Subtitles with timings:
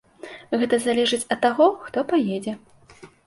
[0.61, 2.57] Гэта залежыць ад таго, хто паедзе.